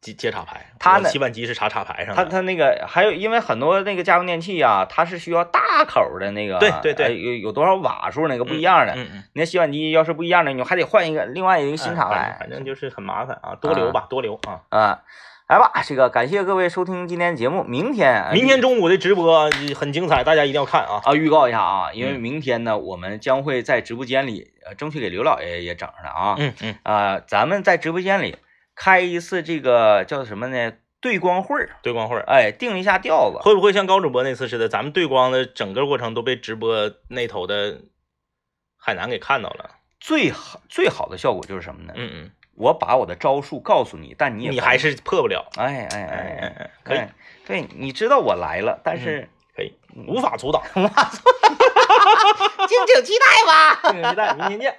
[0.00, 0.66] 接接插排。
[0.78, 8.94] 它呢洗碗机是插插排上的，它它那个还有，因为很多那个家用电器啊，它是需要大口儿的那个，对对对哎有有多少瓦数那个不一样的。
[8.94, 14.60] 嗯嗯，你那洗碗机要是不一样的，你还得换一个另外一个新插哎反正排反正就是很麻烦啊，多留吧，多留啊。
[14.70, 15.00] 啊。
[15.48, 21.00] 来吧，这个感谢各位收听今天节目，明天呃明天中午的直播很精彩，大家一定要看啊。
[21.02, 26.34] 啊预告一下啊，因为嗯明天呢，我们将会在直播间里，呃，争取给刘老爷也整上来啊。
[26.36, 28.36] 嗯嗯，啊，咱们在直播间里
[28.78, 30.72] 开一次这个叫什么呢？
[31.00, 32.24] 对光会儿，对光会儿。
[32.26, 33.38] 哎，定一下调子。
[33.40, 37.80] 会不会像高主播那次似的，咱们对光的整个过程都被直播那头的
[38.76, 39.70] 海南给看到了？
[40.00, 41.92] 最好最好的效果就是什么呢？
[41.96, 45.50] 嗯嗯，我把我的招数告诉你，但你也你还是破不了。
[45.56, 47.12] 哎哎哎哎哎哎，可以哎，
[47.46, 49.72] 对，你知道我来了，但是可以，
[50.06, 50.62] 无法阻挡。
[50.72, 50.82] 敬
[52.86, 53.80] 请期待吧。
[53.90, 54.76] 敬请期待，明天见。